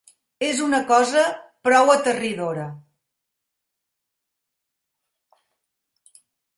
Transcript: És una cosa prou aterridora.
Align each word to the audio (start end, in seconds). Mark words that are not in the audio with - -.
És 0.45 0.61
una 0.67 0.77
cosa 0.91 1.25
prou 1.67 1.91
aterridora. 1.97 2.65